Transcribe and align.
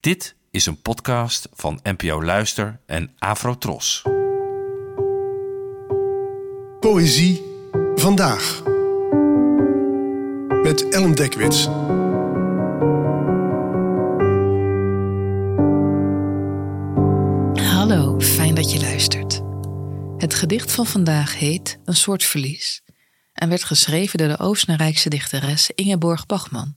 Dit 0.00 0.34
is 0.50 0.66
een 0.66 0.82
podcast 0.82 1.48
van 1.52 1.80
NPO 1.82 2.22
Luister 2.22 2.80
en 2.86 3.14
Afrotros. 3.18 4.02
Poëzie 6.80 7.42
vandaag. 7.94 8.62
Met 10.62 10.88
Ellen 10.88 11.14
Dekwits. 11.14 11.64
Hallo, 17.64 18.20
fijn 18.20 18.54
dat 18.54 18.72
je 18.72 18.80
luistert. 18.80 19.40
Het 20.16 20.34
gedicht 20.34 20.72
van 20.72 20.86
vandaag 20.86 21.38
heet 21.38 21.78
Een 21.84 21.96
soort 21.96 22.24
verlies 22.24 22.82
en 23.32 23.48
werd 23.48 23.64
geschreven 23.64 24.18
door 24.18 24.28
de 24.28 24.38
Oostenrijkse 24.38 25.08
dichteres 25.08 25.70
Ingeborg 25.70 26.26
Bachmann, 26.26 26.76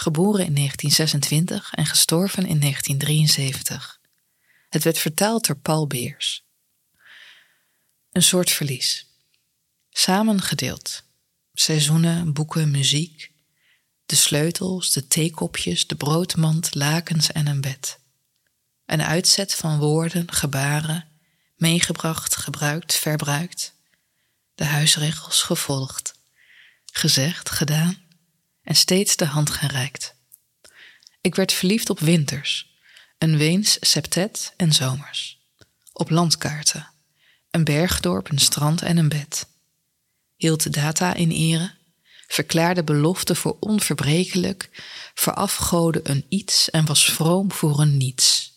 geboren 0.00 0.44
in 0.44 0.54
1926 0.54 1.74
en 1.74 1.86
gestorven 1.86 2.46
in 2.46 2.60
1973. 2.60 4.00
Het 4.68 4.82
werd 4.82 4.98
vertaald 4.98 5.46
door 5.46 5.56
Paul 5.56 5.86
Beers. 5.86 6.44
Een 8.12 8.22
soort 8.22 8.50
verlies. 8.50 9.06
Samen 9.90 10.42
gedeeld. 10.42 11.02
Seizoenen, 11.52 12.32
boeken, 12.32 12.70
muziek. 12.70 13.32
De 14.06 14.16
sleutels, 14.16 14.92
de 14.92 15.06
theekopjes, 15.06 15.86
de 15.86 15.94
broodmand, 15.94 16.74
lakens 16.74 17.32
en 17.32 17.46
een 17.46 17.60
bed. 17.60 17.98
Een 18.86 19.02
uitzet 19.02 19.54
van 19.54 19.78
woorden, 19.78 20.32
gebaren, 20.32 21.08
meegebracht, 21.56 22.36
gebruikt, 22.36 22.94
verbruikt. 22.94 23.74
De 24.54 24.64
huisregels 24.64 25.42
gevolgd. 25.42 26.14
Gezegd, 26.92 27.50
gedaan 27.50 28.06
en 28.68 28.76
steeds 28.76 29.16
de 29.16 29.24
hand 29.24 29.50
gereikt. 29.50 30.14
Ik 31.20 31.34
werd 31.34 31.52
verliefd 31.52 31.90
op 31.90 31.98
winters, 31.98 32.78
een 33.18 33.36
Weens 33.36 33.76
septet 33.80 34.52
en 34.56 34.72
zomers. 34.72 35.38
Op 35.92 36.10
landkaarten, 36.10 36.88
een 37.50 37.64
bergdorp, 37.64 38.30
een 38.30 38.38
strand 38.38 38.82
en 38.82 38.96
een 38.96 39.08
bed. 39.08 39.46
Hield 40.36 40.62
de 40.62 40.70
data 40.70 41.14
in 41.14 41.30
ere, 41.30 41.74
verklaarde 42.26 42.84
belofte 42.84 43.34
voor 43.34 43.56
onverbrekelijk, 43.60 44.84
verafgoden 45.14 46.10
een 46.10 46.24
iets 46.28 46.70
en 46.70 46.86
was 46.86 47.04
vroom 47.04 47.52
voor 47.52 47.80
een 47.80 47.96
niets. 47.96 48.52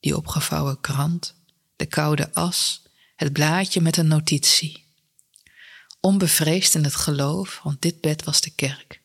Die 0.00 0.16
opgevouwen 0.16 0.80
krant, 0.80 1.34
de 1.76 1.86
koude 1.86 2.34
as, 2.34 2.82
het 3.16 3.32
blaadje 3.32 3.80
met 3.80 3.96
een 3.96 4.08
notitie. 4.08 4.84
Onbevreesd 6.00 6.74
in 6.74 6.84
het 6.84 6.96
geloof, 6.96 7.60
want 7.62 7.82
dit 7.82 8.00
bed 8.00 8.24
was 8.24 8.40
de 8.40 8.50
kerk. 8.54 9.00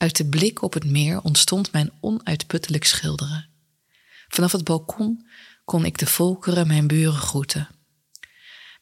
Uit 0.00 0.16
de 0.16 0.26
blik 0.26 0.62
op 0.62 0.72
het 0.72 0.84
meer 0.84 1.20
ontstond 1.20 1.72
mijn 1.72 1.92
onuitputtelijk 2.00 2.84
schilderen. 2.84 3.48
Vanaf 4.28 4.52
het 4.52 4.64
balkon 4.64 5.26
kon 5.64 5.84
ik 5.84 5.98
de 5.98 6.06
volkeren 6.06 6.66
mijn 6.66 6.86
buren 6.86 7.20
groeten. 7.20 7.68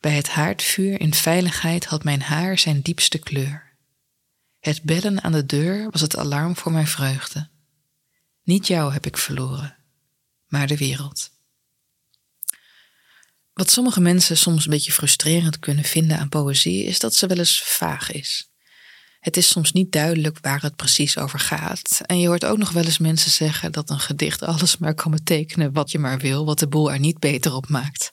Bij 0.01 0.13
het 0.13 0.29
haardvuur 0.29 1.01
in 1.01 1.15
veiligheid 1.15 1.85
had 1.85 2.05
mijn 2.05 2.23
haar 2.23 2.59
zijn 2.59 2.81
diepste 2.81 3.19
kleur. 3.19 3.77
Het 4.61 4.83
bellen 4.83 5.23
aan 5.23 5.33
de 5.33 5.47
deur 5.47 5.91
was 5.91 6.01
het 6.01 6.17
alarm 6.17 6.57
voor 6.57 6.73
mijn 6.73 6.87
vreugde. 6.87 7.49
Niet 8.43 8.67
jou 8.67 8.93
heb 8.93 9.07
ik 9.07 9.17
verloren, 9.17 9.77
maar 10.47 10.67
de 10.67 10.77
wereld. 10.77 11.31
Wat 13.53 13.71
sommige 13.71 14.01
mensen 14.01 14.37
soms 14.37 14.65
een 14.65 14.71
beetje 14.71 14.93
frustrerend 14.93 15.59
kunnen 15.59 15.85
vinden 15.85 16.19
aan 16.19 16.29
poëzie 16.29 16.85
is 16.85 16.99
dat 16.99 17.15
ze 17.15 17.27
wel 17.27 17.39
eens 17.39 17.63
vaag 17.63 18.11
is. 18.11 18.48
Het 19.21 19.37
is 19.37 19.49
soms 19.49 19.73
niet 19.73 19.93
duidelijk 19.93 20.39
waar 20.41 20.63
het 20.63 20.77
precies 20.77 21.19
over 21.19 21.39
gaat. 21.39 22.01
En 22.07 22.21
je 22.21 22.29
hoort 22.29 22.45
ook 22.45 22.59
nog 22.59 22.71
wel 22.71 22.85
eens 22.85 22.99
mensen 22.99 23.31
zeggen 23.31 23.73
dat 23.73 23.91
een 23.91 24.01
gedicht 24.01 24.43
alles 24.43 24.79
maar 24.79 24.95
kan 24.95 25.11
betekenen 25.11 25.73
wat 25.73 25.91
je 25.91 25.99
maar 25.99 26.19
wil, 26.19 26.45
wat 26.45 26.59
de 26.59 26.69
boel 26.69 26.93
er 26.93 26.99
niet 26.99 27.19
beter 27.19 27.55
op 27.55 27.69
maakt. 27.69 28.13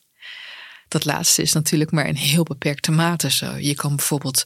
Dat 0.88 1.06
laatste 1.06 1.42
is 1.42 1.54
natuurlijk 1.54 1.92
maar 1.92 2.08
in 2.08 2.16
heel 2.16 2.44
beperkte 2.44 2.92
mate 2.92 3.32
zo. 3.32 3.56
Je 3.56 3.76
kan 3.76 3.96
bijvoorbeeld 3.96 4.44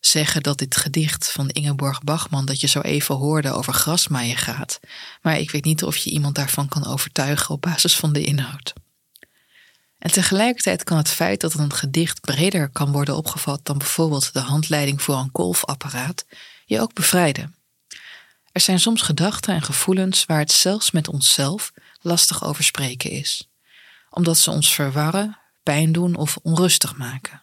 zeggen 0.00 0.42
dat 0.42 0.58
dit 0.58 0.76
gedicht 0.76 1.32
van 1.32 1.48
Ingeborg 1.48 2.02
Bachman 2.02 2.46
dat 2.46 2.60
je 2.60 2.66
zo 2.66 2.80
even 2.80 3.14
hoorde 3.14 3.52
over 3.52 3.72
grasmaaien 3.72 4.36
gaat. 4.36 4.80
Maar 5.22 5.38
ik 5.38 5.50
weet 5.50 5.64
niet 5.64 5.84
of 5.84 5.96
je 5.96 6.10
iemand 6.10 6.34
daarvan 6.34 6.68
kan 6.68 6.86
overtuigen 6.86 7.54
op 7.54 7.60
basis 7.60 7.96
van 7.96 8.12
de 8.12 8.24
inhoud. 8.24 8.72
En 9.98 10.12
tegelijkertijd 10.12 10.84
kan 10.84 10.96
het 10.96 11.08
feit 11.08 11.40
dat 11.40 11.54
een 11.54 11.72
gedicht 11.72 12.20
breder 12.20 12.68
kan 12.68 12.92
worden 12.92 13.16
opgevat 13.16 13.60
dan 13.62 13.78
bijvoorbeeld 13.78 14.32
de 14.32 14.40
handleiding 14.40 15.02
voor 15.02 15.16
een 15.16 15.32
kolfapparaat 15.32 16.24
je 16.64 16.80
ook 16.80 16.92
bevrijden. 16.94 17.54
Er 18.52 18.60
zijn 18.60 18.80
soms 18.80 19.02
gedachten 19.02 19.54
en 19.54 19.62
gevoelens 19.62 20.24
waar 20.24 20.38
het 20.38 20.52
zelfs 20.52 20.90
met 20.90 21.08
onszelf 21.08 21.72
lastig 22.00 22.44
over 22.44 22.64
spreken 22.64 23.10
is, 23.10 23.48
omdat 24.10 24.38
ze 24.38 24.50
ons 24.50 24.74
verwarren, 24.74 25.38
pijn 25.62 25.92
doen 25.92 26.14
of 26.14 26.38
onrustig 26.42 26.96
maken. 26.96 27.42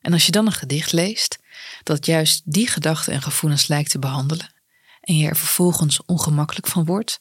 En 0.00 0.12
als 0.12 0.26
je 0.26 0.32
dan 0.32 0.46
een 0.46 0.52
gedicht 0.52 0.92
leest 0.92 1.38
dat 1.82 2.06
juist 2.06 2.42
die 2.44 2.66
gedachten 2.66 3.12
en 3.12 3.22
gevoelens 3.22 3.66
lijkt 3.66 3.90
te 3.90 3.98
behandelen, 3.98 4.54
en 5.00 5.16
je 5.16 5.28
er 5.28 5.36
vervolgens 5.36 6.04
ongemakkelijk 6.04 6.66
van 6.66 6.84
wordt, 6.84 7.16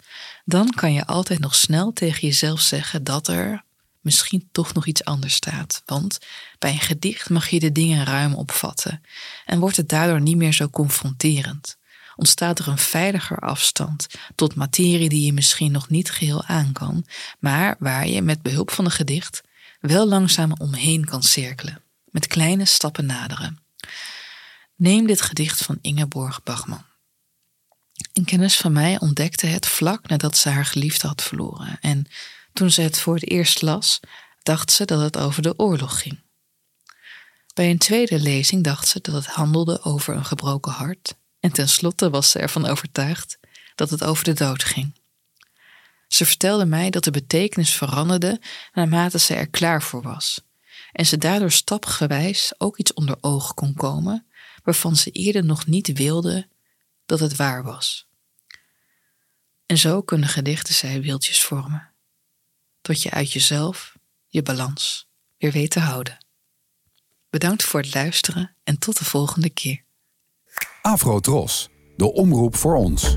dan 0.45 0.69
kan 0.69 0.93
je 0.93 1.05
altijd 1.05 1.39
nog 1.39 1.55
snel 1.55 1.93
tegen 1.93 2.27
jezelf 2.27 2.61
zeggen 2.61 3.03
dat 3.03 3.27
er, 3.27 3.63
misschien 4.05 4.49
toch 4.51 4.73
nog 4.73 4.85
iets 4.85 5.03
anders 5.03 5.33
staat. 5.33 5.81
Want 5.85 6.17
bij 6.59 6.71
een 6.71 6.79
gedicht 6.79 7.29
mag 7.29 7.49
je 7.49 7.59
de 7.59 7.71
dingen 7.71 8.05
ruim 8.05 8.33
opvatten 8.33 9.01
en 9.45 9.59
wordt 9.59 9.77
het 9.77 9.89
daardoor 9.89 10.21
niet 10.21 10.37
meer 10.37 10.53
zo 10.53 10.69
confronterend. 10.69 11.77
Ontstaat 12.15 12.59
er 12.59 12.67
een 12.67 12.77
veiliger 12.77 13.39
afstand 13.39 14.07
tot 14.35 14.55
materie 14.55 15.09
die 15.09 15.25
je 15.25 15.33
misschien 15.33 15.71
nog 15.71 15.89
niet 15.89 16.11
geheel 16.11 16.43
aan 16.43 16.71
kan, 16.71 17.05
maar 17.39 17.75
waar 17.79 18.07
je 18.07 18.21
met 18.21 18.41
behulp 18.41 18.71
van 18.71 18.85
een 18.85 18.91
gedicht 18.91 19.41
wel 19.79 20.07
langzaam 20.07 20.53
omheen 20.57 21.05
kan 21.05 21.23
cirkelen, 21.23 21.81
met 22.05 22.27
kleine 22.27 22.65
stappen 22.65 23.05
naderen. 23.05 23.59
Neem 24.75 25.07
dit 25.07 25.21
gedicht 25.21 25.63
van 25.63 25.77
Ingeborg 25.81 26.43
Bachman. 26.43 26.85
Een 28.13 28.25
kennis 28.25 28.57
van 28.57 28.71
mij 28.71 28.99
ontdekte 28.99 29.45
het 29.45 29.67
vlak 29.67 30.07
nadat 30.07 30.37
ze 30.37 30.49
haar 30.49 30.65
geliefde 30.65 31.07
had 31.07 31.23
verloren 31.23 31.77
en 31.81 32.05
toen 32.55 32.71
ze 32.71 32.81
het 32.81 32.99
voor 32.99 33.13
het 33.13 33.29
eerst 33.29 33.61
las, 33.61 33.99
dacht 34.43 34.71
ze 34.71 34.85
dat 34.85 35.01
het 35.01 35.17
over 35.17 35.41
de 35.41 35.59
oorlog 35.59 36.01
ging. 36.01 36.23
Bij 37.53 37.69
een 37.69 37.77
tweede 37.77 38.19
lezing 38.19 38.63
dacht 38.63 38.87
ze 38.87 38.99
dat 39.01 39.13
het 39.13 39.27
handelde 39.27 39.83
over 39.83 40.15
een 40.15 40.25
gebroken 40.25 40.71
hart, 40.71 41.15
en 41.39 41.51
tenslotte 41.51 42.09
was 42.09 42.31
ze 42.31 42.39
ervan 42.39 42.65
overtuigd 42.65 43.39
dat 43.75 43.89
het 43.89 44.03
over 44.03 44.23
de 44.23 44.33
dood 44.33 44.63
ging. 44.63 44.99
Ze 46.07 46.25
vertelde 46.25 46.65
mij 46.65 46.89
dat 46.89 47.03
de 47.03 47.11
betekenis 47.11 47.73
veranderde 47.73 48.41
naarmate 48.73 49.19
ze 49.19 49.35
er 49.35 49.49
klaar 49.49 49.81
voor 49.83 50.01
was, 50.01 50.41
en 50.91 51.05
ze 51.05 51.17
daardoor 51.17 51.51
stapgewijs 51.51 52.53
ook 52.57 52.77
iets 52.77 52.93
onder 52.93 53.17
ogen 53.21 53.55
kon 53.55 53.73
komen 53.73 54.27
waarvan 54.63 54.95
ze 54.95 55.11
eerder 55.11 55.45
nog 55.45 55.65
niet 55.65 55.97
wilde 55.97 56.47
dat 57.05 57.19
het 57.19 57.35
waar 57.35 57.63
was. 57.63 58.07
En 59.65 59.77
zo 59.77 60.01
kunnen 60.01 60.29
gedichten 60.29 60.73
zij 60.73 61.01
wieltjes 61.01 61.41
vormen 61.41 61.93
tot 62.85 63.01
je 63.01 63.11
uit 63.11 63.31
jezelf 63.31 63.95
je 64.27 64.41
balans 64.41 65.09
weer 65.37 65.51
weet 65.51 65.69
te 65.69 65.79
houden. 65.79 66.17
Bedankt 67.29 67.63
voor 67.63 67.79
het 67.79 67.93
luisteren 67.93 68.55
en 68.63 68.79
tot 68.79 68.97
de 68.97 69.05
volgende 69.05 69.49
keer. 69.49 69.85
Afro 70.81 71.19
Tros, 71.19 71.69
de 71.95 72.13
omroep 72.13 72.55
voor 72.55 72.75
ons. 72.75 73.15